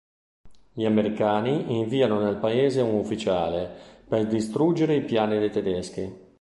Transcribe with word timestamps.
Gli 0.73 0.83
americani 0.83 1.77
inviano 1.79 2.19
nel 2.19 2.37
paese 2.37 2.81
un 2.81 2.95
ufficiale 2.95 3.69
per 4.07 4.25
distruggere 4.25 4.95
i 4.95 5.05
piani 5.05 5.37
dei 5.37 5.51
tedeschi. 5.51 6.27